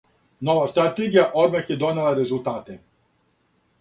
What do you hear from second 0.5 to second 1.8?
стратегија одмах је